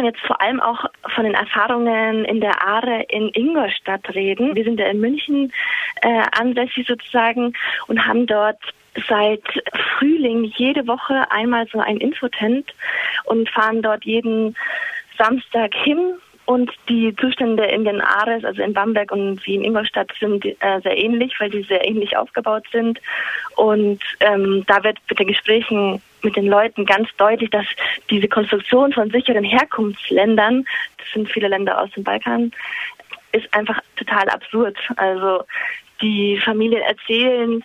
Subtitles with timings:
[0.00, 4.54] kann jetzt vor allem auch von den Erfahrungen in der Aare in Ingolstadt reden.
[4.54, 5.52] Wir sind ja in München
[6.00, 7.52] äh, ansässig sozusagen
[7.86, 8.56] und haben dort
[9.06, 9.42] seit
[9.98, 12.74] Frühling jede Woche einmal so ein Infotent
[13.24, 14.56] und fahren dort jeden
[15.18, 16.14] Samstag hin
[16.46, 20.80] und die Zustände in den Ares, also in Bamberg und wie in Ingolstadt, sind äh,
[20.82, 23.02] sehr ähnlich, weil die sehr ähnlich aufgebaut sind.
[23.56, 27.66] Und ähm, da wird mit den Gesprächen mit den Leuten ganz deutlich, dass
[28.10, 30.64] diese Konstruktion von sicheren Herkunftsländern,
[30.98, 32.52] das sind viele Länder aus dem Balkan,
[33.32, 34.76] ist einfach total absurd.
[34.96, 35.44] Also
[36.00, 37.62] die Familien erzählen,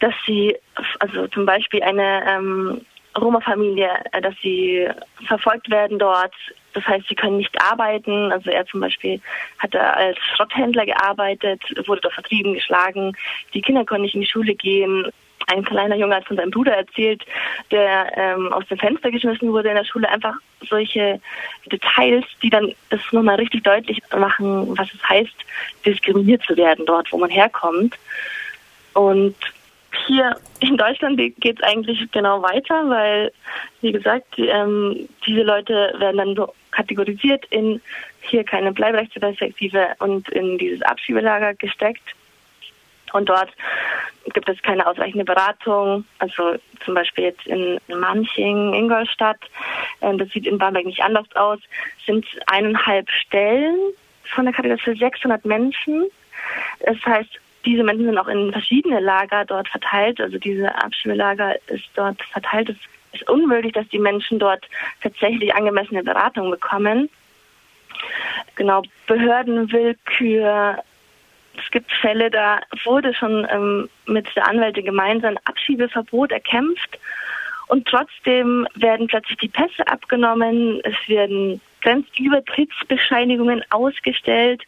[0.00, 0.56] dass sie,
[0.98, 2.80] also zum Beispiel eine ähm,
[3.18, 4.88] Roma-Familie, äh, dass sie
[5.26, 6.34] verfolgt werden dort.
[6.72, 8.32] Das heißt, sie können nicht arbeiten.
[8.32, 9.20] Also er zum Beispiel
[9.58, 13.16] hat als Schrotthändler gearbeitet, wurde dort vertrieben, geschlagen.
[13.54, 15.10] Die Kinder konnten nicht in die Schule gehen.
[15.46, 17.24] Ein kleiner Junge hat von seinem Bruder erzählt,
[17.70, 20.08] der ähm, aus dem Fenster geschmissen wurde in der Schule.
[20.08, 20.34] Einfach
[20.68, 21.20] solche
[21.70, 25.34] Details, die dann das nochmal richtig deutlich machen, was es heißt,
[25.84, 27.96] diskriminiert zu werden dort, wo man herkommt.
[28.94, 29.36] Und
[30.06, 33.32] hier in Deutschland geht es eigentlich genau weiter, weil,
[33.80, 37.80] wie gesagt, ähm, diese Leute werden dann so kategorisiert in
[38.20, 42.14] hier keine Bleiberechtsperspektive und in dieses Abschiebelager gesteckt.
[43.14, 43.48] Und dort
[44.32, 46.04] gibt es keine ausreichende Beratung.
[46.18, 49.38] Also zum Beispiel jetzt in Manching, Ingolstadt,
[50.00, 51.60] äh, das sieht in Bamberg nicht anders aus,
[52.04, 53.76] sind eineinhalb Stellen
[54.34, 56.06] von der Kategorie für 600 Menschen.
[56.80, 60.20] Das heißt, diese Menschen sind auch in verschiedene Lager dort verteilt.
[60.20, 62.70] Also diese Abschiebelager ist dort verteilt.
[62.70, 64.66] Es ist unmöglich, dass die Menschen dort
[65.02, 67.08] tatsächlich angemessene Beratung bekommen.
[68.56, 70.82] Genau, Behördenwillkür.
[71.74, 77.00] Es gibt Fälle, da wurde schon ähm, mit der Anwältin gemeinsam Abschiebeverbot erkämpft
[77.66, 80.80] und trotzdem werden plötzlich die Pässe abgenommen.
[80.84, 84.62] Es werden Grenzübertrittsbescheinigungen ausgestellt.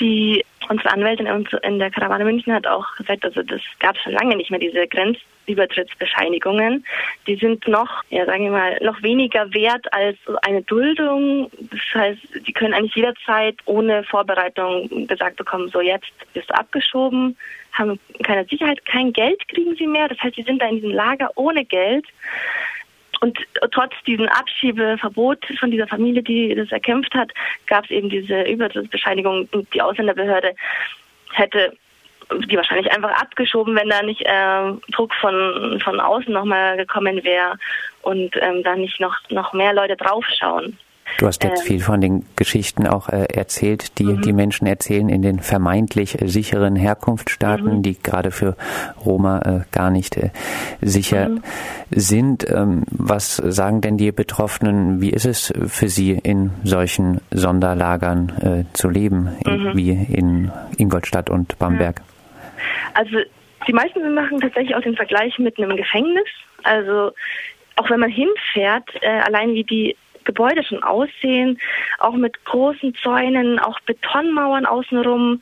[0.00, 1.26] Die unsere Anwältin
[1.62, 4.60] in der Karawane München hat auch gesagt, also das gab es schon lange nicht mehr,
[4.60, 6.84] diese Grenzübertrittsbescheinigungen.
[7.26, 11.50] Die sind noch, ja sagen wir mal, noch weniger wert als eine Duldung.
[11.70, 17.36] Das heißt, die können eigentlich jederzeit ohne Vorbereitung gesagt bekommen, so jetzt bist du abgeschoben,
[17.72, 20.08] haben keine Sicherheit, kein Geld kriegen sie mehr.
[20.08, 22.06] Das heißt, sie sind da in diesem Lager ohne Geld.
[23.20, 23.38] Und
[23.72, 27.32] trotz diesem Abschiebeverbot von dieser Familie, die das erkämpft hat,
[27.66, 30.54] gab es eben diese Übertrittsbescheinigung und die Ausländerbehörde
[31.32, 31.76] hätte
[32.30, 37.54] die wahrscheinlich einfach abgeschoben, wenn da nicht äh, Druck von, von außen nochmal gekommen wäre
[38.02, 40.78] und ähm, da nicht noch, noch mehr Leute draufschauen.
[41.16, 44.22] Du hast jetzt ähm, viel von den Geschichten auch äh, erzählt, die mhm.
[44.22, 47.82] die Menschen erzählen in den vermeintlich äh, sicheren Herkunftsstaaten, mhm.
[47.82, 48.56] die gerade für
[49.04, 50.30] Roma äh, gar nicht äh,
[50.80, 51.42] sicher mhm.
[51.90, 52.48] sind.
[52.50, 55.00] Ähm, was sagen denn die Betroffenen?
[55.00, 61.30] Wie ist es für sie in solchen Sonderlagern äh, zu leben, in, wie in Ingolstadt
[61.30, 62.02] und Bamberg?
[62.94, 63.18] Also
[63.66, 66.28] die meisten machen tatsächlich auch den Vergleich mit einem Gefängnis.
[66.62, 67.12] Also
[67.76, 69.96] auch wenn man hinfährt, äh, allein wie die
[70.28, 71.58] Gebäude schon aussehen,
[71.98, 75.40] auch mit großen Zäunen, auch Betonmauern außenrum,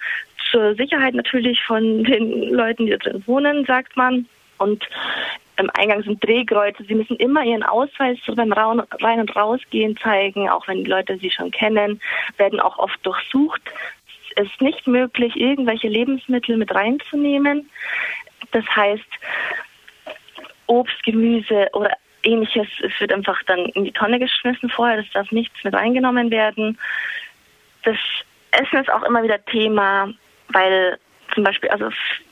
[0.51, 4.27] zur Sicherheit natürlich von den Leuten, die da drin wohnen, sagt man.
[4.59, 4.89] Und
[5.59, 6.85] im Eingang sind Drehkreuze.
[6.85, 11.31] Sie müssen immer ihren Ausweis beim Rein- und Rausgehen zeigen, auch wenn die Leute sie
[11.31, 12.01] schon kennen,
[12.37, 13.63] werden auch oft durchsucht.
[14.37, 17.69] Es ist nicht möglich, irgendwelche Lebensmittel mit reinzunehmen.
[18.53, 19.03] Das heißt,
[20.69, 22.67] Obst, Gemüse oder ähnliches.
[22.81, 26.79] Es wird einfach dann in die Tonne geschmissen vorher, es darf nichts mit reingenommen werden.
[27.85, 27.97] Das
[28.51, 30.13] Essen ist auch immer wieder Thema,
[30.49, 30.99] weil
[31.35, 31.91] zum Beispiel, also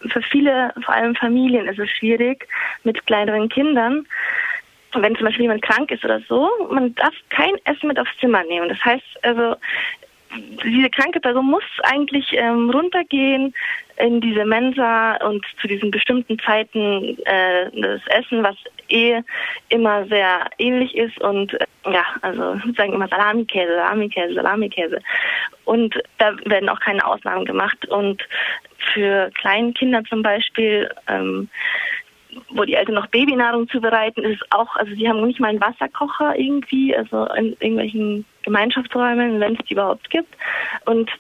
[0.09, 2.49] für viele, vor allem Familien, ist es schwierig
[2.84, 4.06] mit kleineren Kindern.
[4.94, 8.44] Wenn zum Beispiel jemand krank ist oder so, man darf kein Essen mit aufs Zimmer
[8.44, 8.69] nehmen.
[8.69, 9.56] Das heißt, also
[10.65, 13.55] diese kranke Person muss eigentlich ähm, runtergehen
[13.97, 18.56] in diese Mensa und zu diesen bestimmten Zeiten äh, das Essen, was
[18.89, 19.22] eh
[19.69, 25.01] immer sehr ähnlich ist und äh, ja, also sagen immer Salamikäse, Salamikäse, Salamikäse.
[25.65, 27.86] Und da werden auch keine Ausnahmen gemacht.
[27.89, 28.22] Und
[28.92, 31.48] für Kleinkinder zum Beispiel ähm,
[32.51, 35.60] wo die Eltern noch Babynahrung zubereiten, ist es auch, also sie haben nicht mal einen
[35.60, 40.34] Wasserkocher irgendwie, also in irgendwelchen Gemeinschaftsräumen, wenn es die überhaupt gibt.
[40.86, 41.10] Und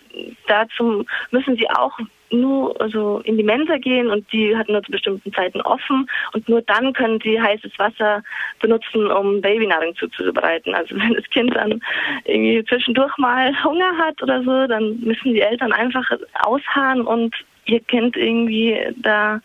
[0.46, 1.98] dazu müssen sie auch
[2.30, 6.48] nur also in die Mensa gehen und die hat nur zu bestimmten Zeiten offen und
[6.48, 8.22] nur dann können sie heißes Wasser
[8.60, 10.74] benutzen, um Babynahrung zuzubereiten.
[10.74, 11.80] Also wenn das Kind dann
[12.24, 16.10] irgendwie zwischendurch mal Hunger hat oder so, dann müssen die Eltern einfach
[16.42, 17.34] ausharren und
[17.66, 19.40] ihr Kind irgendwie da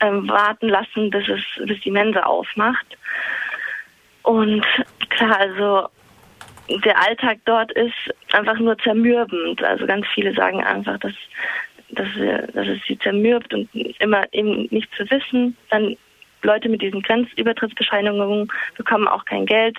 [0.00, 2.86] ähm, warten lassen, bis es, bis die Mensa aufmacht.
[4.22, 4.64] Und
[5.08, 5.88] klar, also
[6.84, 7.94] der Alltag dort ist
[8.32, 9.62] einfach nur zermürbend.
[9.62, 11.12] Also ganz viele sagen einfach, dass,
[11.90, 12.08] dass,
[12.52, 13.68] dass es sie zermürbt und
[14.00, 15.56] immer eben nicht zu wissen.
[15.70, 15.96] Dann
[16.42, 19.78] Leute mit diesen Grenzübertrittsbescheinigungen bekommen auch kein Geld.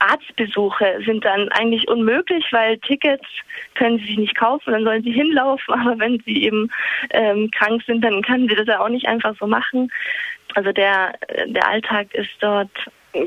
[0.00, 3.26] Arztbesuche sind dann eigentlich unmöglich, weil Tickets
[3.74, 6.70] können sie sich nicht kaufen, dann sollen sie hinlaufen, aber wenn sie eben
[7.10, 9.90] ähm, krank sind, dann können sie das ja auch nicht einfach so machen.
[10.54, 11.14] Also der,
[11.46, 12.70] der Alltag ist dort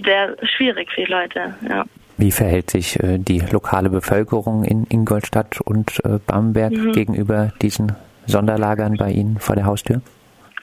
[0.05, 1.85] sehr schwierig für die Leute, ja.
[2.19, 6.91] Wie verhält sich äh, die lokale Bevölkerung in Ingolstadt und äh, Bamberg mhm.
[6.91, 10.01] gegenüber diesen Sonderlagern bei Ihnen vor der Haustür?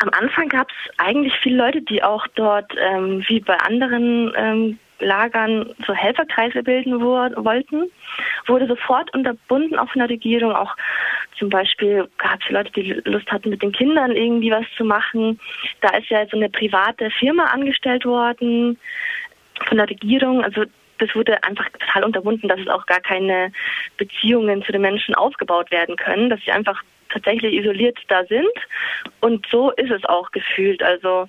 [0.00, 4.78] Am Anfang gab es eigentlich viele Leute, die auch dort, ähm, wie bei anderen ähm,
[5.04, 7.90] Lagern, so Helferkreise bilden wollten.
[8.46, 10.52] Wurde sofort unterbunden, auch von der Regierung.
[10.52, 10.74] Auch
[11.38, 15.38] zum Beispiel gab es Leute, die Lust hatten, mit den Kindern irgendwie was zu machen.
[15.80, 18.78] Da ist ja so eine private Firma angestellt worden
[19.66, 20.42] von der Regierung.
[20.42, 20.64] Also
[20.98, 23.52] das wurde einfach total unterbunden, dass es auch gar keine
[23.96, 26.82] Beziehungen zu den Menschen aufgebaut werden können, dass sie einfach
[27.14, 28.52] tatsächlich isoliert da sind.
[29.20, 30.82] Und so ist es auch gefühlt.
[30.82, 31.28] Also,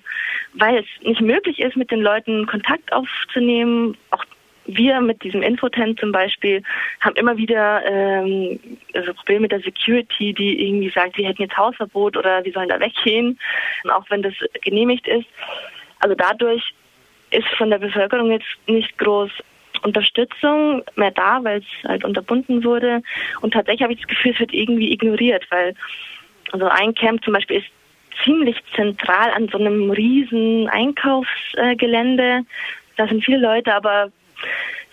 [0.52, 4.24] weil es nicht möglich ist, mit den Leuten Kontakt aufzunehmen, auch
[4.68, 6.62] wir mit diesem Infotent zum Beispiel
[7.00, 8.58] haben immer wieder ähm,
[8.94, 12.68] also Probleme mit der Security, die irgendwie sagt, wir hätten jetzt Hausverbot oder wir sollen
[12.68, 13.38] da weggehen,
[13.88, 15.26] auch wenn das genehmigt ist.
[16.00, 16.74] Also dadurch
[17.30, 19.30] ist von der Bevölkerung jetzt nicht groß
[19.82, 23.02] Unterstützung mehr da, weil es halt unterbunden wurde.
[23.40, 25.74] Und tatsächlich habe ich das Gefühl, es wird irgendwie ignoriert, weil
[26.52, 27.66] also ein Camp zum Beispiel ist
[28.24, 32.42] ziemlich zentral an so einem riesen Einkaufsgelände.
[32.96, 34.10] Da sind viele Leute, aber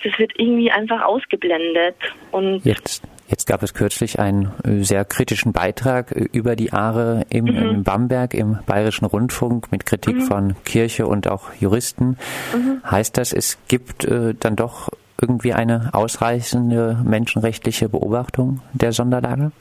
[0.04, 1.96] das wird irgendwie einfach ausgeblendet.
[2.32, 3.04] Und jetzt
[3.34, 7.58] Jetzt gab es kürzlich einen äh, sehr kritischen Beitrag äh, über die Aare im, mhm.
[7.58, 10.22] in Bamberg im Bayerischen Rundfunk mit Kritik mhm.
[10.22, 12.20] von Kirche und auch Juristen.
[12.54, 12.84] Mhm.
[12.86, 14.90] Heißt das, es gibt äh, dann doch
[15.20, 19.52] irgendwie eine ausreichende menschenrechtliche Beobachtung der Sonderlage?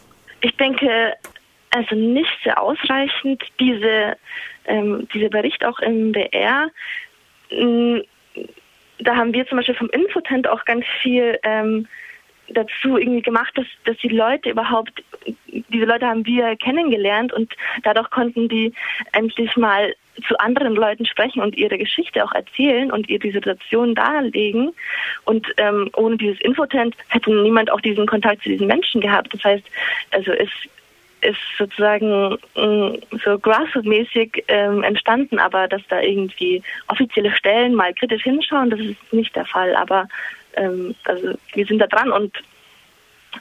[0.42, 1.14] Ich denke,
[1.70, 3.42] also nicht sehr ausreichend.
[3.58, 4.18] Diese,
[4.66, 6.68] ähm, dieser Bericht auch im BR,
[7.50, 8.02] mh,
[8.98, 11.88] da haben wir zum Beispiel vom Infotent auch ganz viel ähm,
[12.48, 15.02] dazu irgendwie gemacht, dass, dass die Leute überhaupt,
[15.46, 18.72] diese Leute haben wir kennengelernt und dadurch konnten die
[19.12, 19.94] endlich mal
[20.28, 24.72] zu anderen Leuten sprechen und ihre Geschichte auch erzählen und ihr die Situation darlegen.
[25.24, 29.32] Und ähm, ohne dieses Infotent hätte niemand auch diesen Kontakt zu diesen Menschen gehabt.
[29.32, 29.64] Das heißt,
[30.10, 30.50] also es
[31.22, 38.24] ist sozusagen mm, so grassroot-mäßig ähm, entstanden, aber dass da irgendwie offizielle Stellen mal kritisch
[38.24, 39.74] hinschauen, das ist nicht der Fall.
[39.76, 40.08] Aber
[40.54, 42.32] ähm, also wir sind da dran und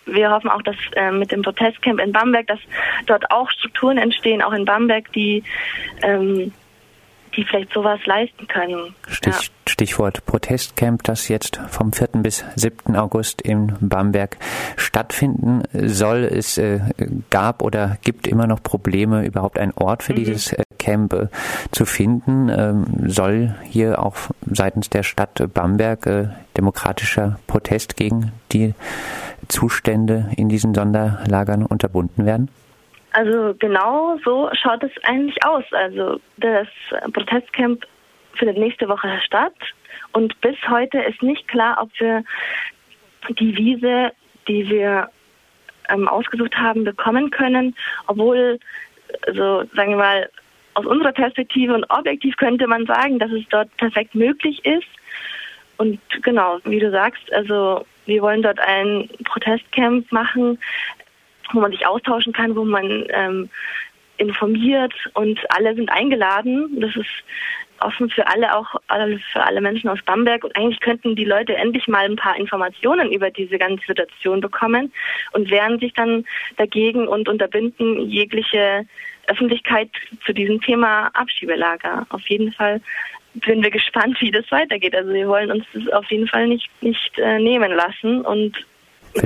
[0.06, 2.60] wir hoffen auch, dass äh, mit dem Protestcamp in Bamberg, dass
[3.08, 5.44] dort auch Strukturen entstehen, auch in Bamberg, die
[6.02, 6.54] ähm,
[7.36, 8.95] die vielleicht sowas leisten können.
[9.07, 9.39] Stich, ja.
[9.68, 12.10] Stichwort Protestcamp, das jetzt vom 4.
[12.16, 12.95] bis 7.
[12.95, 14.38] August in Bamberg
[14.78, 16.24] stattfinden soll.
[16.24, 16.80] Es äh,
[17.30, 20.18] gab oder gibt immer noch Probleme, überhaupt einen Ort für mhm.
[20.18, 21.28] dieses äh, Camp äh,
[21.72, 22.50] zu finden.
[22.50, 24.16] Ähm, soll hier auch
[24.50, 28.74] seitens der Stadt Bamberg äh, demokratischer Protest gegen die
[29.48, 32.50] Zustände in diesen Sonderlagern unterbunden werden?
[33.13, 35.66] Also genau so schaut es eigentlich aus.
[35.72, 36.68] Also das
[37.13, 37.86] Protestcamp
[38.34, 39.54] findet nächste Woche statt
[40.13, 42.24] und bis heute ist nicht klar, ob wir
[43.30, 44.12] die Wiese,
[44.47, 45.09] die wir
[45.90, 47.76] ähm, ausgesucht haben, bekommen können,
[48.07, 48.59] obwohl,
[49.28, 50.30] also sagen wir mal,
[50.74, 54.88] aus unserer Perspektive und objektiv könnte man sagen, dass es dort perfekt möglich ist.
[55.78, 60.57] Und genau, wie du sagst, also wir wollen dort ein Protestcamp machen,
[61.54, 63.50] wo man sich austauschen kann, wo man ähm,
[64.18, 66.80] informiert und alle sind eingeladen.
[66.80, 67.24] Das ist
[67.80, 68.76] offen für alle, auch
[69.31, 70.44] für alle Menschen aus Bamberg.
[70.44, 74.94] Und eigentlich könnten die Leute endlich mal ein paar Informationen über diese ganze Situation bekommen
[75.34, 76.26] und wehren sich dann
[76.58, 78.86] dagegen und unterbinden jegliche
[79.28, 79.90] Öffentlichkeit
[80.26, 82.06] zu diesem Thema Abschiebelager.
[82.10, 82.81] Auf jeden Fall
[83.46, 84.96] sind wir gespannt, wie das weitergeht.
[84.96, 88.66] Also wir wollen uns das auf jeden Fall nicht, nicht äh, nehmen lassen und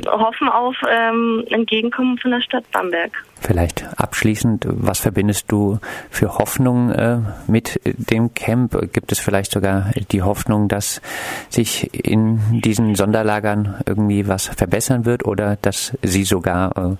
[0.06, 3.12] hoffen auf ähm, Entgegenkommen von der Stadt Bamberg.
[3.40, 5.78] Vielleicht abschließend, was verbindest du
[6.10, 8.92] für Hoffnung äh, mit dem Camp?
[8.92, 11.00] Gibt es vielleicht sogar die Hoffnung, dass
[11.48, 16.96] sich in diesen Sonderlagern irgendwie was verbessern wird oder dass sie sogar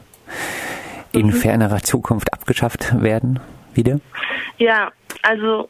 [1.13, 1.33] äh, in mhm.
[1.33, 3.41] fernerer Zukunft abgeschafft werden
[3.75, 4.01] wieder?
[4.59, 4.91] Ja,
[5.23, 5.69] also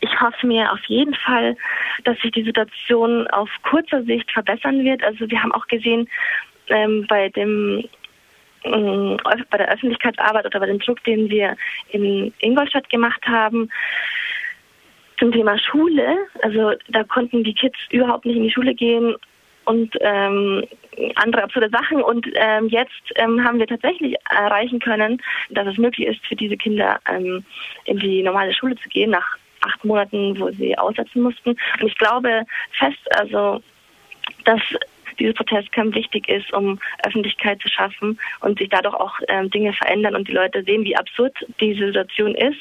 [0.00, 1.56] ich hoffe mir auf jeden Fall,
[2.04, 5.02] dass sich die Situation auf kurzer Sicht verbessern wird.
[5.02, 6.08] Also wir haben auch gesehen,
[6.68, 7.84] ähm, bei dem
[8.64, 9.16] ähm,
[9.50, 11.56] bei der Öffentlichkeitsarbeit oder bei dem Druck, den wir
[11.90, 13.70] in Ingolstadt gemacht haben,
[15.18, 16.16] zum Thema Schule.
[16.42, 19.16] Also da konnten die Kids überhaupt nicht in die Schule gehen,
[19.66, 20.64] und ähm,
[21.16, 22.00] andere absurde Sachen.
[22.00, 26.56] Und ähm, jetzt ähm, haben wir tatsächlich erreichen können, dass es möglich ist, für diese
[26.56, 27.44] Kinder ähm,
[27.84, 31.50] in die normale Schule zu gehen, nach acht Monaten, wo sie aussetzen mussten.
[31.50, 33.62] Und ich glaube fest, also,
[34.44, 34.60] dass
[35.18, 40.14] dieses Protestcamp wichtig ist, um Öffentlichkeit zu schaffen und sich dadurch auch ähm, Dinge verändern
[40.14, 42.58] und die Leute sehen, wie absurd diese Situation ist.